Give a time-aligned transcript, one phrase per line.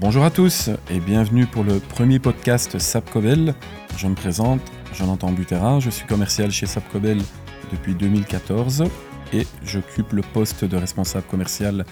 [0.00, 3.54] Bonjour à tous et bienvenue pour le premier podcast Sapcobel.
[3.98, 4.62] Je me présente,
[4.94, 7.18] Jonathan Butera, je suis commercial chez Sapcobel
[7.70, 8.84] depuis 2014
[9.34, 11.84] et j'occupe le poste de responsable commercial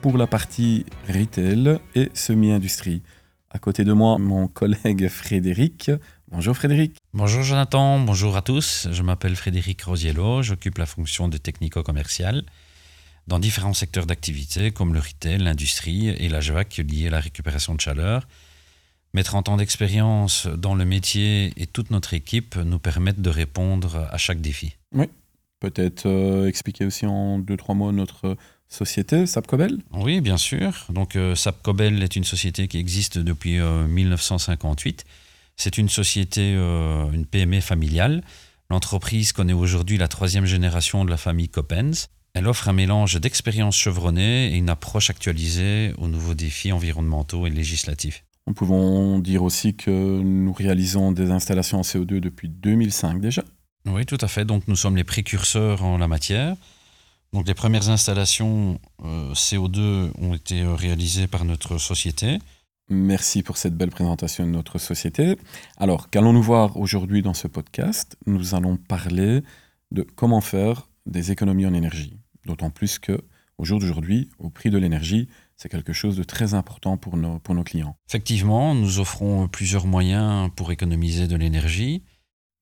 [0.00, 3.02] pour la partie retail et semi-industrie.
[3.50, 5.90] À côté de moi, mon collègue Frédéric.
[6.30, 6.98] Bonjour Frédéric.
[7.14, 8.86] Bonjour Jonathan, bonjour à tous.
[8.92, 12.44] Je m'appelle Frédéric Rosiello, j'occupe la fonction de technico-commercial
[13.26, 17.74] dans différents secteurs d'activité comme le retail, l'industrie et la JVAC liée à la récupération
[17.74, 18.26] de chaleur.
[19.14, 24.06] Mes 30 ans d'expérience dans le métier et toute notre équipe nous permettent de répondre
[24.10, 24.76] à chaque défi.
[24.92, 25.06] Oui,
[25.60, 28.36] peut-être euh, expliquer aussi en deux, trois mots notre
[28.68, 30.86] société, Sapcobel Oui, bien sûr.
[30.90, 35.04] Donc euh, Sapcobel est une société qui existe depuis 1958.
[35.06, 35.10] Euh,
[35.56, 38.22] C'est une société, une PME familiale.
[38.68, 42.08] L'entreprise connaît aujourd'hui la troisième génération de la famille Coppens.
[42.36, 47.50] Elle offre un mélange d'expériences chevronnées et une approche actualisée aux nouveaux défis environnementaux et
[47.50, 48.26] législatifs.
[48.46, 53.42] Nous pouvons dire aussi que nous réalisons des installations en CO2 depuis 2005 déjà.
[53.86, 54.44] Oui, tout à fait.
[54.44, 56.56] Donc nous sommes les précurseurs en la matière.
[57.32, 62.38] Donc les premières installations euh, CO2 ont été euh, réalisées par notre société.
[62.90, 65.38] Merci pour cette belle présentation de notre société.
[65.78, 68.18] Alors, qu'allons-nous voir aujourd'hui dans ce podcast?
[68.26, 69.42] Nous allons parler
[69.90, 72.18] de comment faire des économies en énergie.
[72.46, 73.20] D'autant plus que
[73.58, 77.38] au jour d'aujourd'hui, au prix de l'énergie, c'est quelque chose de très important pour nos,
[77.38, 77.96] pour nos clients.
[78.08, 82.02] Effectivement, nous offrons plusieurs moyens pour économiser de l'énergie.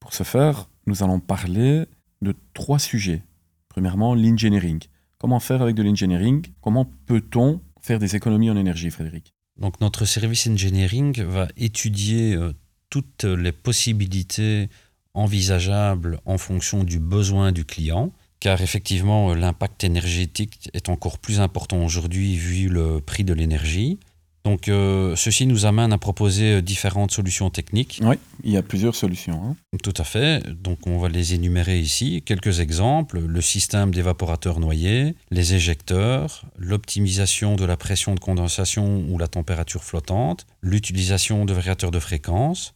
[0.00, 1.86] Pour ce faire, nous allons parler
[2.20, 3.22] de trois sujets.
[3.68, 4.80] Premièrement, l'engineering.
[5.18, 6.46] Comment faire avec de l'engineering?
[6.60, 9.34] Comment peut-on faire des économies en énergie, Frédéric?
[9.56, 12.52] Donc notre service engineering va étudier euh,
[12.90, 14.68] toutes les possibilités
[15.14, 21.38] envisageables en fonction du besoin du client car effectivement euh, l'impact énergétique est encore plus
[21.38, 24.00] important aujourd'hui vu le prix de l'énergie.
[24.44, 28.00] Donc euh, ceci nous amène à proposer euh, différentes solutions techniques.
[28.02, 29.40] Oui, il y a plusieurs solutions.
[29.44, 29.56] Hein.
[29.84, 30.42] Tout à fait.
[30.60, 32.20] Donc on va les énumérer ici.
[32.26, 33.20] Quelques exemples.
[33.20, 39.84] Le système d'évaporateur noyé, les éjecteurs, l'optimisation de la pression de condensation ou la température
[39.84, 42.74] flottante, l'utilisation de variateurs de fréquence,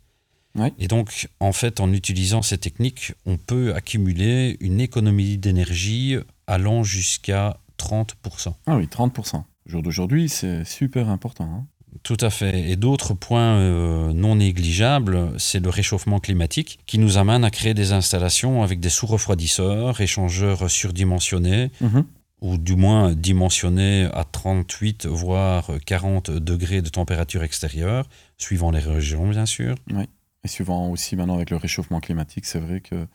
[0.78, 6.82] et donc, en fait, en utilisant ces techniques, on peut accumuler une économie d'énergie allant
[6.82, 8.54] jusqu'à 30%.
[8.66, 9.36] Ah oui, 30%.
[9.36, 11.44] Au jour d'aujourd'hui, c'est super important.
[11.44, 11.66] Hein.
[12.02, 12.70] Tout à fait.
[12.70, 17.74] Et d'autres points euh, non négligeables, c'est le réchauffement climatique qui nous amène à créer
[17.74, 22.04] des installations avec des sous-refroidisseurs, échangeurs surdimensionnés, mhm.
[22.42, 29.28] ou du moins dimensionnés à 38 voire 40 degrés de température extérieure, suivant les régions
[29.28, 29.74] bien sûr.
[29.90, 30.04] Oui.
[30.46, 33.08] Et suivant aussi maintenant avec le réchauffement climatique, c'est vrai que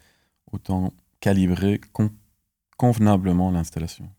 [0.51, 1.79] autant calibrer
[2.75, 4.09] convenablement l'installation.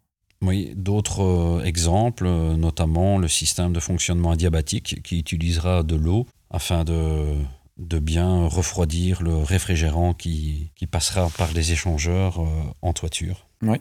[0.41, 6.27] Oui, d'autres euh, exemples, euh, notamment le système de fonctionnement adiabatique qui utilisera de l'eau
[6.49, 7.37] afin de,
[7.77, 12.47] de bien refroidir le réfrigérant qui, qui passera par les échangeurs euh,
[12.81, 13.47] en toiture.
[13.61, 13.77] Oui.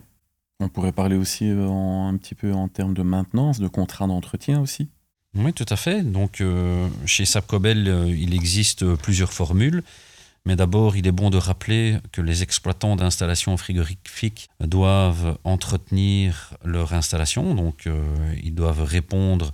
[0.60, 4.90] On pourrait parler aussi un petit peu en termes de maintenance, de contrat d'entretien aussi.
[5.34, 6.04] Oui, tout à fait.
[6.04, 9.82] Donc, euh, chez Sapcobel, euh, il existe plusieurs formules.
[10.46, 16.94] Mais d'abord, il est bon de rappeler que les exploitants d'installations frigorifiques doivent entretenir leur
[16.94, 17.54] installation.
[17.54, 18.04] Donc, euh,
[18.44, 19.54] ils doivent répondre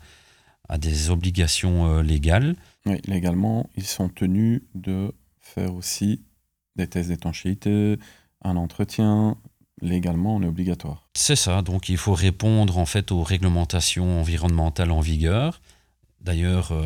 [0.69, 2.55] à des obligations légales.
[2.85, 6.23] Oui, légalement, ils sont tenus de faire aussi
[6.77, 7.97] des tests d'étanchéité,
[8.43, 9.37] un entretien,
[9.81, 11.07] légalement, on est obligatoire.
[11.13, 15.61] C'est ça, donc il faut répondre en fait aux réglementations environnementales en vigueur.
[16.21, 16.85] D'ailleurs, euh,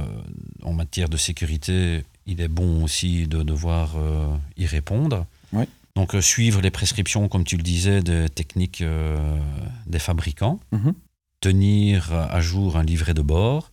[0.63, 5.25] en matière de sécurité, il est bon aussi de devoir euh, y répondre.
[5.95, 8.83] Donc euh, suivre les prescriptions, comme tu le disais, des techniques
[9.87, 10.59] des fabricants.
[10.71, 10.93] Mhm.
[11.41, 13.70] Tenir à jour un livret de bord,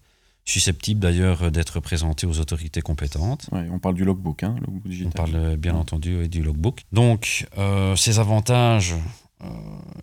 [0.49, 3.49] susceptible d'ailleurs d'être présenté aux autorités compétentes.
[3.53, 4.57] on parle du logbook, hein,
[5.05, 6.85] On parle bien entendu du logbook.
[6.93, 7.47] Donc,
[7.97, 8.95] ces avantages,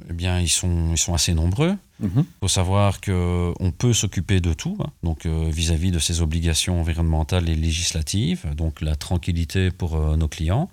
[0.09, 1.75] eh bien, ils sont, ils sont assez nombreux.
[2.01, 2.25] Il mhm.
[2.41, 4.89] faut savoir qu'on peut s'occuper de tout, hein.
[5.03, 10.27] donc euh, vis-à-vis de ces obligations environnementales et législatives, donc la tranquillité pour euh, nos
[10.27, 10.69] clients.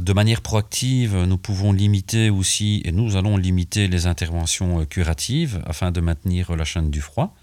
[0.00, 5.62] De manière proactive, nous pouvons limiter aussi, et nous allons limiter les interventions euh, curatives
[5.64, 7.36] afin de maintenir la chaîne du froid.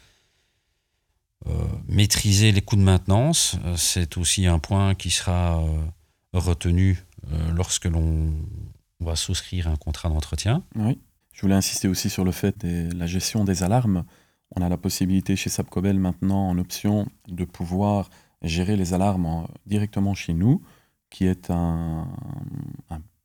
[1.87, 5.63] Maîtriser les coûts de maintenance, c'est aussi un point qui sera
[6.33, 7.03] retenu
[7.53, 8.33] lorsque l'on
[8.99, 10.63] va souscrire un contrat d'entretien.
[10.75, 10.99] Oui.
[11.33, 14.05] Je voulais insister aussi sur le fait de la gestion des alarmes.
[14.55, 18.09] On a la possibilité chez Sapcobel maintenant en option de pouvoir
[18.41, 20.61] gérer les alarmes directement chez nous,
[21.09, 22.07] qui est un,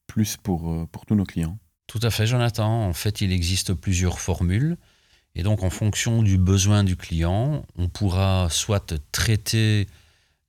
[0.07, 1.57] plus pour, pour tous nos clients.
[1.87, 2.89] Tout à fait, Jonathan.
[2.89, 4.77] En fait, il existe plusieurs formules.
[5.35, 9.87] Et donc, en fonction du besoin du client, on pourra soit traiter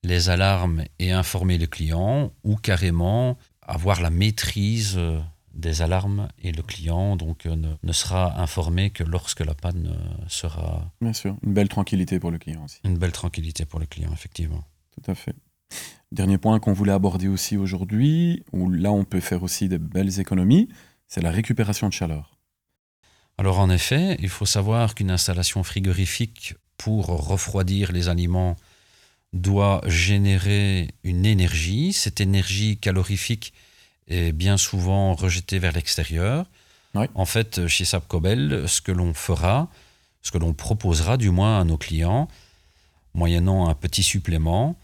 [0.02, 5.20] les alarmes et informer le client, ou carrément avoir la maîtrise euh,
[5.54, 9.96] des alarmes et le client donc euh, ne, sera informé que lorsque la panne
[10.26, 10.90] sera.
[11.00, 12.80] Bien sûr, une belle tranquillité pour le client aussi.
[12.84, 14.64] Une belle tranquillité pour le client, effectivement.
[14.90, 15.34] Tout à fait.
[16.10, 20.20] Dernier point qu'on voulait aborder aussi aujourd'hui, où là on peut faire aussi de belles
[20.20, 20.68] économies,
[21.08, 22.38] c'est la récupération de chaleur.
[23.38, 28.56] Alors en effet, il faut savoir qu'une installation frigorifique pour refroidir les aliments
[29.32, 31.92] doit générer une énergie.
[31.92, 33.52] Cette énergie calorifique
[34.08, 36.46] est bien souvent rejetée vers l'extérieur.
[37.14, 39.70] En fait, chez Sapcobel, ce que l'on fera,
[40.20, 42.28] ce que l'on proposera du moins à nos clients,
[43.14, 44.76] moyennant un petit supplément,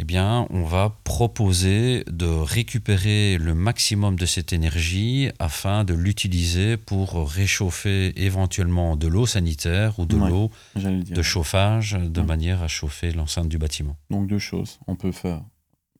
[0.00, 6.76] eh bien, on va proposer de récupérer le maximum de cette énergie afin de l'utiliser
[6.76, 13.10] pour réchauffer éventuellement de l'eau sanitaire ou de l'eau de chauffage de manière à chauffer
[13.12, 13.96] l'enceinte du bâtiment.
[14.10, 14.78] Donc deux choses.
[14.86, 15.42] On peut faire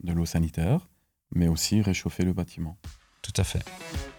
[0.05, 0.89] de l'eau sanitaire,
[1.35, 2.79] mais aussi réchauffer le bâtiment.
[3.23, 3.65] Tout à fait.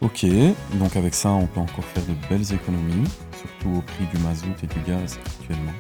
[0.02, 0.25] Ok,
[0.74, 3.08] donc avec ça, on peut encore faire de belles économies,
[3.40, 5.74] surtout au prix du mazout et du gaz actuellement.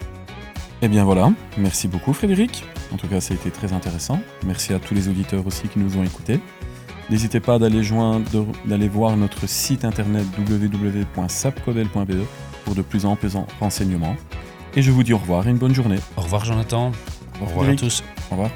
[0.81, 2.63] Eh bien voilà, merci beaucoup Frédéric.
[2.93, 4.19] En tout cas, ça a été très intéressant.
[4.45, 6.39] Merci à tous les auditeurs aussi qui nous ont écoutés.
[7.09, 12.13] N'hésitez pas d'aller joindre, d'aller voir notre site internet www.sapcobel.be
[12.63, 13.27] pour de plus amples
[13.59, 14.15] renseignements.
[14.75, 15.99] Et je vous dis au revoir et une bonne journée.
[16.15, 16.91] Au revoir Jonathan.
[17.41, 18.03] Au revoir, au revoir à tous.
[18.29, 18.51] Au revoir.